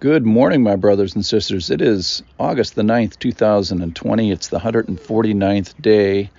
Good 0.00 0.24
morning, 0.24 0.62
my 0.62 0.76
brothers 0.76 1.14
and 1.14 1.26
sisters. 1.26 1.68
It 1.68 1.82
is 1.82 2.22
August 2.38 2.74
the 2.74 2.80
9th, 2.80 3.18
2020. 3.18 4.30
It's 4.30 4.48
the 4.48 4.58
149th 4.58 5.82
day 5.82 6.30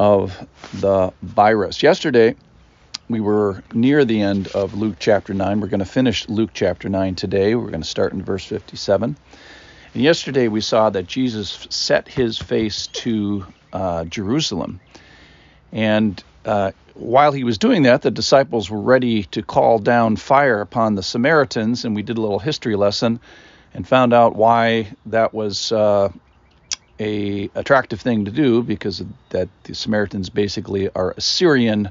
of 0.00 0.48
the 0.74 1.12
virus. 1.22 1.84
Yesterday, 1.84 2.34
we 3.08 3.20
were 3.20 3.62
near 3.72 4.04
the 4.04 4.20
end 4.20 4.48
of 4.48 4.74
Luke 4.74 4.96
chapter 4.98 5.32
9. 5.32 5.60
We're 5.60 5.68
going 5.68 5.78
to 5.78 5.84
finish 5.84 6.28
Luke 6.28 6.50
chapter 6.54 6.88
9 6.88 7.14
today. 7.14 7.54
We're 7.54 7.70
going 7.70 7.82
to 7.82 7.88
start 7.88 8.12
in 8.14 8.24
verse 8.24 8.44
57. 8.44 9.16
And 9.94 10.02
yesterday, 10.02 10.48
we 10.48 10.60
saw 10.60 10.90
that 10.90 11.06
Jesus 11.06 11.68
set 11.70 12.08
his 12.08 12.36
face 12.36 12.88
to 12.88 13.46
uh, 13.72 14.06
Jerusalem. 14.06 14.80
And 15.70 16.20
uh, 16.46 16.72
while 16.94 17.32
he 17.32 17.44
was 17.44 17.58
doing 17.58 17.82
that, 17.82 18.02
the 18.02 18.10
disciples 18.10 18.70
were 18.70 18.80
ready 18.80 19.24
to 19.24 19.42
call 19.42 19.78
down 19.78 20.16
fire 20.16 20.60
upon 20.60 20.94
the 20.94 21.02
Samaritans, 21.02 21.84
and 21.84 21.94
we 21.94 22.02
did 22.02 22.16
a 22.16 22.20
little 22.20 22.38
history 22.38 22.76
lesson 22.76 23.20
and 23.74 23.86
found 23.86 24.14
out 24.14 24.36
why 24.36 24.94
that 25.06 25.34
was 25.34 25.72
uh, 25.72 26.10
a 26.98 27.50
attractive 27.54 28.00
thing 28.00 28.24
to 28.24 28.30
do 28.30 28.62
because 28.62 29.02
that 29.30 29.48
the 29.64 29.74
Samaritans 29.74 30.30
basically 30.30 30.88
are 30.94 31.12
Assyrian 31.16 31.90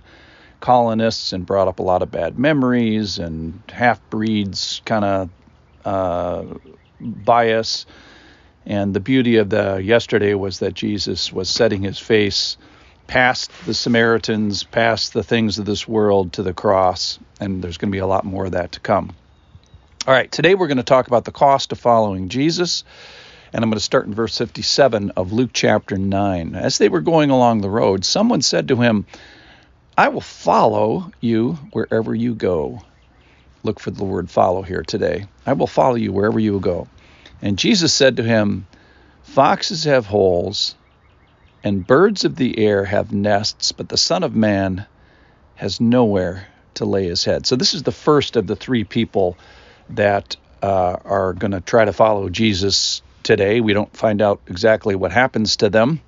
colonists 0.62 1.34
and 1.34 1.46
brought 1.46 1.68
up 1.68 1.80
a 1.80 1.84
lot 1.84 2.02
of 2.02 2.10
bad 2.10 2.40
memories 2.40 3.20
and 3.20 3.62
half 3.70 4.02
breeds 4.10 4.82
kind 4.86 5.06
of 5.06 5.30
uh, 5.84 6.44
bias. 7.00 7.86
And 8.66 8.96
the 8.96 9.00
beauty 9.00 9.36
of 9.36 9.50
the 9.52 9.76
yesterday 9.76 10.34
was 10.34 10.60
that 10.60 10.74
Jesus 10.74 11.32
was 11.32 11.50
setting 11.50 11.84
his 11.84 12.00
face 12.00 12.58
past 13.08 13.52
the 13.66 13.74
Samaritans, 13.74 14.64
past 14.64 15.14
the 15.14 15.24
things 15.24 15.60
of 15.60 15.66
this 15.66 15.88
world 15.88 16.34
to 16.34 16.44
the 16.44 16.54
cross, 16.54 17.20
and 17.40 17.64
there's 17.64 17.78
going 17.78 17.92
to 17.92 17.96
be 17.96 18.00
a 18.00 18.08
lot 18.08 18.26
more 18.26 18.46
of 18.46 18.54
that 18.54 18.74
to 18.74 18.80
come. 18.80 19.16
All 20.08 20.14
right, 20.14 20.32
today 20.32 20.56
we're 20.56 20.68
going 20.68 20.78
to 20.78 20.84
talk 20.84 21.08
about 21.08 21.26
the 21.26 21.32
cost 21.32 21.72
of 21.72 21.80
following 21.80 22.30
Jesus, 22.30 22.84
and 23.54 23.64
I'm 23.64 23.70
going 23.70 23.80
to 23.80 23.84
start 23.84 24.06
in 24.06 24.14
verse 24.14 24.38
57 24.38 25.12
of 25.12 25.34
Luke 25.34 25.52
chapter 25.54 25.98
9. 25.98 26.56
As 26.56 26.78
they 26.78 26.90
were 26.90 27.02
going 27.02 27.32
along 27.32 27.62
the 27.62 27.70
road, 27.70 28.06
someone 28.06 28.42
said 28.42 28.68
to 28.68 28.76
him, 28.76 29.06
I 29.98 30.10
will 30.10 30.22
follow 30.22 31.12
you 31.22 31.54
wherever 31.72 32.14
you 32.14 32.36
go. 32.36 32.82
Look 33.64 33.80
for 33.80 33.92
the 33.92 34.04
word 34.04 34.30
follow 34.30 34.62
here 34.62 34.84
today. 34.84 35.26
I 35.46 35.54
will 35.54 35.68
follow 35.68 35.96
you 35.96 36.12
wherever 36.12 36.40
you 36.40 36.60
go. 36.60 36.88
And 37.42 37.58
Jesus 37.58 37.94
said 37.94 38.18
to 38.18 38.24
him, 38.24 38.68
Foxes 39.24 39.86
have 39.86 40.06
holes 40.06 40.76
and 41.66 41.86
birds 41.86 42.24
of 42.26 42.36
the 42.36 42.60
air 42.60 42.86
have 42.86 43.12
nests, 43.12 43.72
but 43.72 43.90
the 43.90 43.98
Son 43.98 44.22
of 44.22 44.36
Man 44.36 44.86
has 45.56 45.82
nowhere 45.82 46.48
to 46.76 46.86
lay 46.86 47.08
his 47.08 47.26
head. 47.26 47.48
So, 47.48 47.56
this 47.56 47.74
is 47.74 47.82
the 47.82 47.92
first 47.92 48.36
of 48.36 48.46
the 48.46 48.56
three 48.56 48.84
people 48.84 49.36
that 49.90 50.38
uh, 50.62 50.98
are 51.04 51.34
going 51.34 51.52
to 51.52 51.62
try 51.62 51.84
to 51.84 51.92
follow 51.92 52.30
Jesus 52.30 53.02
today. 53.24 53.62
We 53.62 53.74
don't 53.74 53.96
find 53.98 54.22
out 54.22 54.42
exactly 54.48 54.94
what 54.94 55.12
happens 55.12 55.58
to 55.58 55.70
them. 55.70 56.02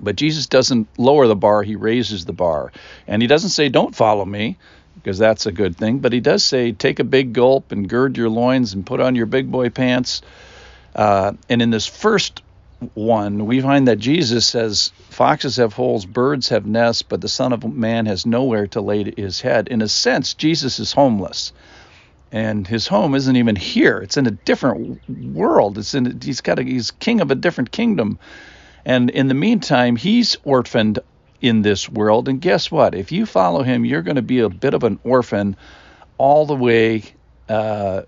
But 0.00 0.16
Jesus 0.16 0.46
doesn't 0.46 0.86
lower 0.98 1.26
the 1.26 1.36
bar, 1.36 1.62
he 1.64 1.74
raises 1.74 2.24
the 2.24 2.32
bar. 2.32 2.72
And 3.08 3.20
he 3.20 3.28
doesn't 3.28 3.50
say, 3.50 3.68
Don't 3.70 3.94
follow 3.94 4.24
me, 4.24 4.56
because 4.94 5.18
that's 5.18 5.46
a 5.46 5.52
good 5.52 5.76
thing. 5.76 5.98
But 5.98 6.12
he 6.12 6.20
does 6.20 6.44
say, 6.44 6.70
Take 6.70 7.00
a 7.00 7.04
big 7.04 7.32
gulp 7.32 7.72
and 7.72 7.88
gird 7.88 8.16
your 8.16 8.30
loins 8.30 8.72
and 8.72 8.86
put 8.86 9.00
on 9.00 9.16
your 9.16 9.26
big 9.26 9.50
boy 9.50 9.70
pants. 9.70 10.22
Uh, 10.94 11.32
and 11.48 11.60
in 11.60 11.70
this 11.70 11.86
first 11.86 12.42
1, 12.94 13.46
we 13.46 13.60
find 13.60 13.88
that 13.88 13.98
Jesus 13.98 14.46
says, 14.46 14.92
Foxes 15.10 15.56
have 15.56 15.72
holes, 15.72 16.06
birds 16.06 16.48
have 16.48 16.66
nests, 16.66 17.02
but 17.02 17.20
the 17.20 17.28
Son 17.28 17.52
of 17.52 17.64
Man 17.64 18.06
has 18.06 18.26
nowhere 18.26 18.66
to 18.68 18.80
lay 18.80 19.12
his 19.16 19.40
head. 19.40 19.68
In 19.68 19.82
a 19.82 19.88
sense, 19.88 20.34
Jesus 20.34 20.78
is 20.78 20.92
homeless. 20.92 21.52
And 22.32 22.66
his 22.66 22.86
home 22.86 23.14
isn't 23.14 23.36
even 23.36 23.56
here. 23.56 23.98
It's 23.98 24.16
in 24.16 24.26
a 24.26 24.30
different 24.30 25.00
world. 25.08 25.78
It's 25.78 25.94
in 25.94 26.20
he's 26.22 26.40
got 26.40 26.60
a, 26.60 26.62
he's 26.62 26.92
king 26.92 27.20
of 27.20 27.30
a 27.30 27.34
different 27.34 27.72
kingdom. 27.72 28.18
And 28.84 29.10
in 29.10 29.28
the 29.28 29.34
meantime, 29.34 29.96
he's 29.96 30.36
orphaned 30.44 31.00
in 31.40 31.62
this 31.62 31.88
world. 31.88 32.28
And 32.28 32.40
guess 32.40 32.70
what? 32.70 32.94
If 32.94 33.10
you 33.10 33.26
follow 33.26 33.62
him, 33.62 33.84
you're 33.84 34.02
going 34.02 34.16
to 34.16 34.22
be 34.22 34.40
a 34.40 34.48
bit 34.48 34.74
of 34.74 34.84
an 34.84 35.00
orphan 35.02 35.56
all 36.18 36.46
the 36.46 36.54
way 36.54 37.02
uh, 37.48 38.02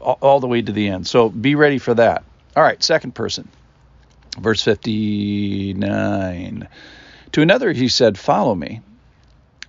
all 0.00 0.40
the 0.40 0.48
way 0.48 0.60
to 0.60 0.72
the 0.72 0.88
end. 0.88 1.06
So 1.06 1.28
be 1.30 1.54
ready 1.54 1.78
for 1.78 1.94
that. 1.94 2.24
All 2.56 2.62
right, 2.62 2.82
second 2.82 3.14
person. 3.14 3.48
Verse 4.38 4.62
59. 4.62 6.68
To 7.32 7.42
another 7.42 7.72
he 7.72 7.88
said, 7.88 8.18
Follow 8.18 8.54
me. 8.54 8.80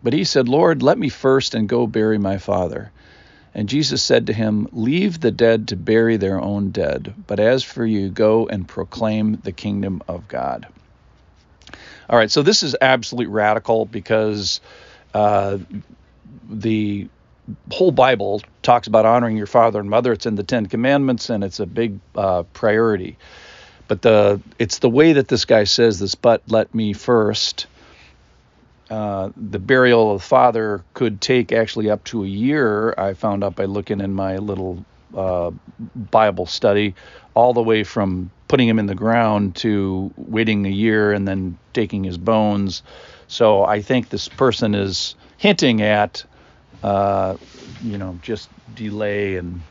But 0.04 0.14
he 0.14 0.24
said, 0.24 0.48
Lord, 0.48 0.84
let 0.84 0.98
me 0.98 1.10
first 1.10 1.56
and 1.56 1.68
go 1.68 1.88
bury 1.88 2.18
my 2.18 2.38
father. 2.38 2.92
And 3.56 3.70
Jesus 3.70 4.04
said 4.04 4.28
to 4.28 4.34
him, 4.34 4.68
Leave 4.74 5.20
the 5.20 5.32
dead 5.32 5.70
to 5.70 5.78
bury 5.78 6.18
their 6.18 6.40
own 6.40 6.72
dead, 6.72 7.16
but 7.26 7.40
as 7.40 7.64
for 7.64 7.86
you, 7.86 8.10
go 8.10 8.48
and 8.48 8.68
proclaim 8.68 9.40
the 9.44 9.54
kingdom 9.54 10.04
of 10.08 10.28
God. 10.28 10.68
All 12.10 12.20
right, 12.20 12.30
so 12.30 12.44
this 12.44 12.64
is 12.64 12.76
absolutely 12.80 13.32
radical 13.32 13.86
because 13.86 14.60
uh, 15.14 15.58
the 16.50 17.08
whole 17.72 17.92
Bible 17.92 18.42
talks 18.62 18.88
about 18.88 19.06
honoring 19.06 19.38
your 19.38 19.48
father 19.48 19.80
and 19.80 19.90
mother. 19.90 20.12
It's 20.12 20.26
in 20.26 20.36
the 20.36 20.44
Ten 20.44 20.66
Commandments, 20.66 21.30
and 21.30 21.44
it's 21.44 21.60
a 21.60 21.66
big 21.66 22.00
uh, 22.14 22.44
priority. 22.54 23.18
But 23.88 24.02
the 24.02 24.42
it's 24.60 24.80
the 24.80 24.90
way 24.90 25.14
that 25.14 25.28
this 25.28 25.46
guy 25.46 25.66
says 25.66 26.00
this. 26.00 26.16
But 26.16 26.42
let 26.48 26.74
me 26.74 26.94
first. 26.94 27.68
Uh, 28.90 29.32
the 29.36 29.58
burial 29.58 30.12
of 30.12 30.22
the 30.22 30.28
father 30.28 30.84
could 30.94 31.20
take 31.20 31.52
actually 31.52 31.90
up 31.90 32.04
to 32.04 32.24
a 32.24 32.28
year. 32.28 32.94
I 32.98 33.16
found 33.16 33.44
out 33.44 33.56
by 33.56 33.66
looking 33.66 34.00
in 34.00 34.14
my 34.14 34.38
little 34.38 34.86
uh, 35.16 35.52
Bible 35.96 36.46
study, 36.46 36.94
all 37.34 37.54
the 37.54 37.64
way 37.64 37.84
from 37.84 38.30
putting 38.48 38.68
him 38.68 38.78
in 38.78 38.86
the 38.86 38.96
ground 38.96 39.56
to 39.56 40.14
waiting 40.18 40.66
a 40.66 40.70
year 40.70 41.12
and 41.14 41.28
then 41.28 41.58
taking 41.74 42.04
his 42.04 42.18
bones. 42.18 42.84
So 43.28 43.64
I 43.64 43.82
think 43.82 44.10
this 44.10 44.28
person 44.30 44.76
is 44.76 45.16
hinting 45.38 45.82
at, 45.82 46.24
uh, 46.84 47.38
you 47.84 47.98
know, 47.98 48.20
just 48.22 48.50
delay 48.76 49.38
and 49.38 49.62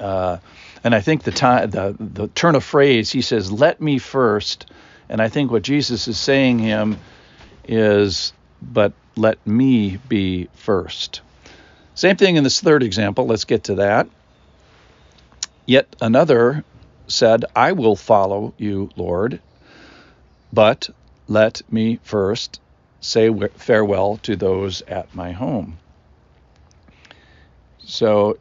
uh, 0.00 0.38
and 0.84 0.94
I 0.94 1.00
think 1.00 1.22
the 1.22 1.32
time 1.32 1.70
the 1.70 1.96
the 1.98 2.28
turn 2.28 2.54
of 2.54 2.64
phrase 2.64 3.10
he 3.10 3.22
says, 3.22 3.52
"Let 3.52 3.80
me 3.80 3.98
first. 3.98 4.66
and 5.08 5.20
I 5.20 5.28
think 5.28 5.50
what 5.50 5.62
Jesus 5.62 6.06
is 6.08 6.18
saying 6.18 6.60
him 6.60 6.98
is, 7.64 8.32
"But 8.62 8.92
let 9.16 9.44
me 9.46 9.96
be 9.96 10.48
first. 10.54 11.20
Same 11.94 12.16
thing 12.16 12.36
in 12.36 12.44
this 12.44 12.60
third 12.60 12.82
example. 12.82 13.26
Let's 13.26 13.44
get 13.44 13.64
to 13.64 13.76
that. 13.76 14.08
Yet 15.66 15.94
another 16.00 16.64
said, 17.08 17.44
"I 17.54 17.72
will 17.72 17.96
follow 17.96 18.54
you, 18.56 18.90
Lord, 18.96 19.40
but 20.52 20.88
let 21.28 21.62
me 21.70 21.98
first 22.02 22.60
say 23.00 23.30
farewell 23.56 24.18
to 24.18 24.36
those 24.36 24.82
at 24.82 25.14
my 25.14 25.32
home." 25.32 25.78
So 27.84 28.38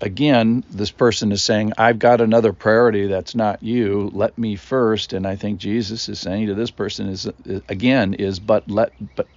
again, 0.00 0.64
this 0.70 0.90
person 0.90 1.32
is 1.32 1.42
saying, 1.42 1.72
I've 1.78 1.98
got 1.98 2.20
another 2.20 2.52
priority 2.52 3.06
that's 3.06 3.34
not 3.34 3.62
you. 3.62 4.10
Let 4.12 4.36
me 4.38 4.56
first. 4.56 5.12
And 5.12 5.26
I 5.26 5.36
think 5.36 5.58
Jesus 5.58 6.08
is 6.08 6.18
saying 6.18 6.48
to 6.48 6.54
this 6.54 6.70
person 6.70 7.08
is 7.08 7.28
again 7.68 8.14
is 8.14 8.40
but 8.40 8.70
let 8.70 8.92
but 9.16 9.28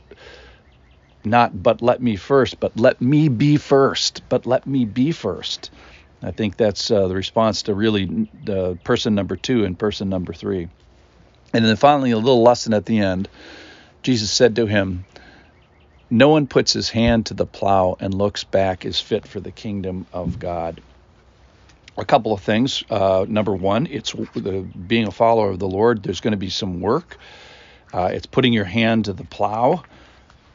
not 1.24 1.62
but 1.62 1.82
let 1.82 2.02
me 2.02 2.16
first, 2.16 2.60
but 2.60 2.78
let 2.80 3.02
me 3.02 3.28
be 3.30 3.58
first. 3.58 4.22
But 4.30 4.46
let 4.46 4.66
me 4.66 4.86
be 4.86 5.12
first. 5.12 5.72
I 6.24 6.32
think 6.32 6.58
that's 6.58 6.90
uh, 6.90 7.08
the 7.08 7.16
response 7.16 7.64
to 7.64 7.76
really 7.76 8.28
the 8.44 8.76
person 8.84 9.14
number 9.14 9.36
two 9.36 9.66
and 9.66 9.78
person 9.78 10.10
number 10.10 10.34
three. 10.34 10.68
And 11.54 11.64
then 11.64 11.76
finally, 11.76 12.12
a 12.12 12.18
little 12.18 12.44
lesson 12.44 12.74
at 12.74 12.86
the 12.86 13.00
end. 13.00 13.30
Jesus 14.04 14.32
said 14.32 14.56
to 14.56 14.66
him, 14.66 15.06
no 16.10 16.30
one 16.30 16.48
puts 16.48 16.74
his 16.74 16.90
hand 16.90 17.28
to 17.28 17.34
the 17.34 17.46
plow 17.46 17.98
and 18.00 18.14
looks 18.14 18.44
back 18.44 18.86
is 18.86 19.00
fit 19.00 19.28
for 19.28 19.40
the 19.40 19.52
kingdom 19.52 20.06
of 20.14 20.40
God. 20.40 20.82
A 21.98 22.06
couple 22.06 22.32
of 22.32 22.42
things. 22.42 22.84
Uh, 22.90 23.26
number 23.28 23.54
one, 23.54 23.88
it's 23.88 24.14
the, 24.14 24.66
being 24.88 25.08
a 25.08 25.12
follower 25.12 25.50
of 25.50 25.60
the 25.60 25.68
Lord. 25.68 26.04
There's 26.04 26.22
going 26.22 26.32
to 26.32 26.38
be 26.38 26.50
some 26.50 26.80
work. 26.80 27.18
Uh, 27.92 28.10
it's 28.14 28.26
putting 28.26 28.54
your 28.54 28.66
hand 28.66 29.06
to 29.06 29.14
the 29.14 29.24
plow. 29.24 29.84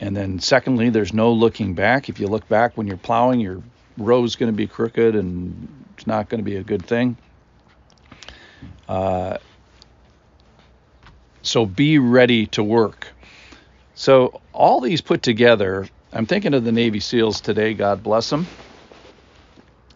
And 0.01 0.17
then, 0.17 0.39
secondly, 0.41 0.91
there's 0.91 1.13
no 1.13 1.33
looking 1.33 1.75
back. 1.75 2.09
If 2.09 2.21
you 2.21 2.29
look 2.29 2.49
back 2.49 2.77
when 2.77 2.87
you're 2.87 2.97
plowing, 2.97 3.41
your 3.41 3.63
row's 3.97 4.37
going 4.37 4.51
to 4.51 4.57
be 4.57 4.67
crooked 4.67 5.15
and 5.15 5.69
it's 5.97 6.07
not 6.07 6.29
going 6.29 6.39
to 6.39 6.45
be 6.45 6.57
a 6.57 6.63
good 6.63 6.85
thing. 6.85 7.17
Uh, 8.89 9.39
so 11.43 11.67
be 11.67 11.99
ready 11.99 12.47
to 12.47 12.63
work. 12.63 13.09
So 13.95 14.41
all 14.53 14.81
these 14.81 15.01
put 15.01 15.23
together, 15.23 15.89
I'm 16.13 16.27
thinking 16.27 16.55
of 16.55 16.65
the 16.65 16.73
Navy 16.73 17.01
SEALs 17.01 17.41
today. 17.41 17.75
God 17.75 18.03
bless 18.03 18.31
them. 18.31 18.47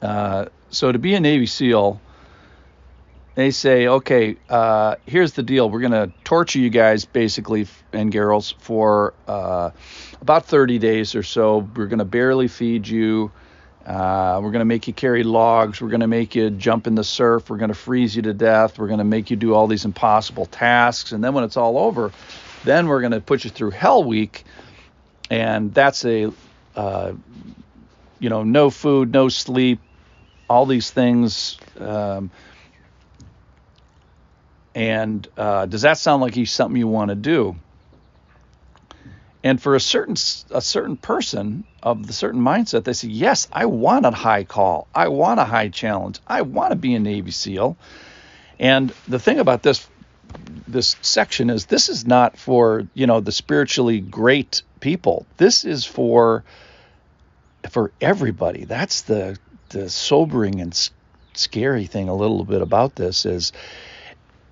Uh, 0.03 0.47
so 0.71 0.93
to 0.93 0.99
be 0.99 1.15
a 1.15 1.21
Navy 1.21 1.47
SEAL, 1.47 2.01
they 3.35 3.51
say, 3.51 3.87
okay, 3.87 4.37
uh, 4.49 4.97
here's 5.05 5.33
the 5.33 5.43
deal. 5.43 5.69
We're 5.69 5.81
going 5.81 5.93
to 5.93 6.11
torture 6.25 6.59
you 6.59 6.71
guys, 6.71 7.05
basically, 7.05 7.67
and 7.93 8.11
girls, 8.11 8.55
for 8.59 9.13
uh, 9.29 9.71
about 10.21 10.47
30 10.47 10.79
days 10.79 11.15
or 11.15 11.23
so. 11.23 11.59
We're 11.59 11.87
going 11.87 11.99
to 11.99 12.07
barely 12.07 12.49
feed 12.49 12.89
you. 12.89 13.31
Uh, 13.85 14.41
we're 14.43 14.51
going 14.51 14.61
to 14.61 14.67
make 14.67 14.89
you 14.89 14.95
carry 14.95 15.23
logs. 15.23 15.81
We're 15.81 15.91
going 15.91 16.01
to 16.01 16.07
make 16.07 16.35
you 16.35 16.51
jump 16.51 16.87
in 16.87 16.95
the 16.95 17.05
surf. 17.05 17.51
We're 17.51 17.59
going 17.59 17.69
to 17.69 17.75
freeze 17.75 18.17
you 18.17 18.23
to 18.23 18.35
death. 18.35 18.79
We're 18.79 18.89
going 18.89 18.99
to 18.99 19.05
make 19.05 19.31
you 19.31 19.37
do 19.37 19.55
all 19.55 19.67
these 19.67 19.85
impossible 19.85 20.47
tasks. 20.47 21.13
And 21.13 21.23
then 21.23 21.35
when 21.35 21.45
it's 21.45 21.57
all 21.57 21.79
over, 21.79 22.13
then 22.67 22.89
we're 22.89 23.01
going 23.01 23.13
to 23.13 23.21
put 23.21 23.45
you 23.45 23.51
through 23.51 23.71
Hell 23.71 24.05
Week. 24.05 24.45
And 25.31 25.73
that's 25.73 26.05
a, 26.05 26.31
uh, 26.75 27.13
you 28.19 28.29
know, 28.29 28.43
no 28.43 28.71
food, 28.71 29.13
no 29.13 29.29
sleep, 29.29 29.81
all 30.49 30.67
these 30.67 30.91
things. 30.91 31.59
Um, 31.79 32.31
and 34.75 35.27
uh, 35.37 35.67
does 35.67 35.83
that 35.83 35.99
sound 35.99 36.23
like 36.23 36.47
something 36.47 36.79
you 36.79 36.87
want 36.87 37.09
to 37.09 37.15
do? 37.15 37.57
And 39.43 39.63
for 39.63 39.75
a 39.75 39.81
certain 39.81 40.17
a 40.51 40.61
certain 40.61 40.97
person 40.97 41.65
of 41.83 42.07
the 42.07 42.13
certain 42.13 42.41
mindset, 42.41 42.83
they 42.83 42.93
say, 42.93 43.09
"Yes, 43.09 43.47
I 43.53 43.67
want 43.67 44.05
a 44.05 44.11
high 44.11 44.43
call. 44.43 44.89
I 44.93 45.09
want 45.09 45.39
a 45.39 45.45
high 45.45 45.69
challenge. 45.69 46.19
I 46.27 46.43
want 46.43 46.73
to 46.73 46.77
be 46.77 46.95
a 46.95 46.99
Navy 46.99 47.31
SEAL." 47.31 47.77
And 48.59 48.93
the 49.07 49.21
thing 49.21 49.39
about 49.39 49.63
this 49.63 49.87
this 50.69 50.97
section 51.03 51.51
is 51.51 51.67
this 51.67 51.89
is 51.89 52.07
not 52.07 52.39
for 52.39 52.87
you 52.95 53.07
know 53.07 53.21
the 53.21 53.33
spiritually 53.33 54.01
great 54.01 54.63
people. 54.81 55.27
This 55.37 55.65
is 55.65 55.85
for 55.85 56.45
for 57.71 57.93
everybody. 58.01 58.65
That's 58.65 59.03
the 59.03 59.39
the 59.71 59.89
sobering 59.91 60.61
and 60.61 60.91
scary 61.35 61.87
thing 61.87 62.09
a 62.09 62.15
little 62.15 62.45
bit 62.45 62.63
about 62.63 62.95
this 62.95 63.27
is 63.27 63.53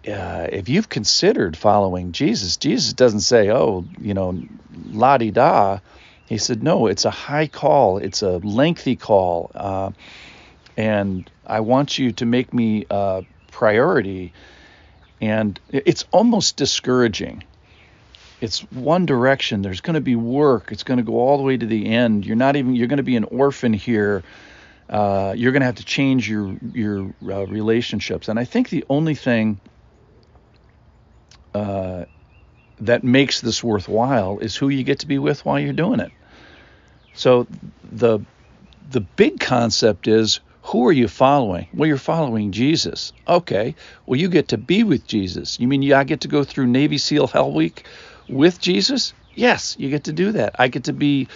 uh, 0.07 0.49
if 0.53 0.69
you've 0.69 0.89
considered 0.89 1.57
following 1.57 2.13
Jesus, 2.13 2.57
Jesus 2.57 2.93
doesn't 2.93 3.21
say, 3.21 3.51
oh, 3.51 3.87
you 3.99 4.13
know, 4.13 4.43
la 4.91 5.17
di 5.17 5.31
da. 5.31 5.79
He 6.27 6.39
said, 6.39 6.63
no, 6.63 6.87
it's 6.87 7.05
a 7.05 7.11
high 7.11 7.47
call, 7.47 7.99
it's 7.99 8.23
a 8.23 8.39
lengthy 8.39 8.97
call. 8.97 9.51
Uh, 9.55 9.91
and 10.77 11.31
I 11.47 11.61
want 11.61 11.99
you 11.99 12.13
to 12.13 12.27
make 12.27 12.53
me 12.53 12.87
a 12.91 13.25
priority. 13.51 14.33
And 15.25 15.59
it's 15.71 16.05
almost 16.11 16.57
discouraging. 16.59 17.45
It's 18.43 18.61
one 18.73 19.07
direction. 19.07 19.63
There's 19.63 19.81
going 19.81 19.95
to 19.95 20.03
be 20.03 20.17
work. 20.17 20.71
It's 20.71 20.83
going 20.83 20.99
to 20.99 21.03
go 21.03 21.15
all 21.19 21.39
the 21.39 21.43
way 21.43 21.57
to 21.57 21.65
the 21.65 21.87
end. 21.87 22.27
You're 22.27 22.37
not 22.37 22.57
even. 22.57 22.75
You're 22.77 22.89
going 22.89 22.99
to 22.99 23.03
be 23.03 23.17
an 23.17 23.25
orphan 23.25 23.73
here. 23.73 24.23
Uh, 24.91 25.33
you're 25.35 25.53
going 25.53 25.63
to 25.63 25.67
have 25.67 25.77
to 25.77 25.85
change 25.85 26.29
your 26.29 26.55
your 26.75 27.15
uh, 27.23 27.47
relationships. 27.47 28.29
And 28.29 28.39
I 28.39 28.45
think 28.45 28.69
the 28.69 28.85
only 28.91 29.15
thing 29.15 29.61
uh, 31.55 32.05
that 32.81 33.03
makes 33.03 33.41
this 33.41 33.65
worthwhile 33.65 34.41
is 34.41 34.55
who 34.55 34.69
you 34.69 34.85
get 34.85 34.99
to 34.99 35.07
be 35.07 35.19
with 35.19 35.47
while 35.47 35.59
you're 35.59 35.73
doing 35.73 36.01
it. 36.01 36.13
So 37.15 37.47
the 37.91 38.21
the 38.91 39.01
big 39.01 39.41
concept 39.41 40.07
is 40.07 40.41
who 40.65 40.87
are 40.87 40.93
you 40.93 41.09
following? 41.09 41.69
Well, 41.73 41.87
you're 41.87 41.97
following 41.97 42.53
Jesus. 42.53 43.13
Okay. 43.29 43.75
Well, 44.07 44.19
you 44.19 44.29
get 44.29 44.49
to 44.49 44.59
be 44.59 44.83
with 44.83 45.07
Jesus. 45.07 45.61
You 45.61 45.69
mean 45.69 45.93
I 45.93 46.05
get 46.05 46.23
to 46.23 46.29
go 46.29 46.45
through 46.45 46.67
Navy 46.67 46.99
SEAL 46.99 47.29
Hell 47.29 47.53
Week 47.53 47.87
with 48.29 48.61
Jesus? 48.61 49.13
Yes, 49.35 49.77
you 49.79 49.91
get 49.91 50.05
to 50.05 50.13
do 50.13 50.33
that. 50.33 50.57
I 50.59 50.69
get 50.69 50.85
to 50.85 50.93
be 50.93 51.29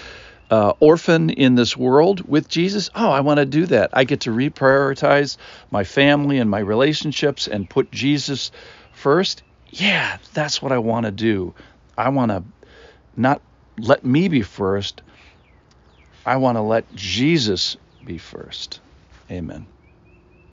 uh, 0.50 0.72
orphan 0.80 1.30
in 1.30 1.54
this 1.54 1.76
world 1.76 2.28
with 2.28 2.48
Jesus. 2.48 2.90
Oh, 2.94 3.10
I 3.10 3.20
want 3.20 3.38
to 3.38 3.46
do 3.46 3.66
that. 3.66 3.90
I 3.92 4.04
get 4.04 4.20
to 4.20 4.30
reprioritize 4.30 5.36
my 5.70 5.84
family 5.84 6.38
and 6.38 6.50
my 6.50 6.60
relationships 6.60 7.46
and 7.46 7.68
put 7.68 7.92
Jesus 7.92 8.50
first 8.92 9.42
yeah, 9.70 10.18
that's 10.32 10.62
what 10.62 10.72
I 10.72 10.78
want 10.78 11.06
to 11.06 11.12
do. 11.12 11.54
I 11.96 12.08
want 12.08 12.30
to 12.30 12.42
not 13.16 13.42
let 13.78 14.04
me 14.04 14.28
be 14.28 14.42
first. 14.42 15.02
I 16.24 16.36
want 16.36 16.56
to 16.56 16.62
let 16.62 16.94
Jesus 16.94 17.76
be 18.04 18.18
first. 18.18 18.80
Amen. 19.30 19.66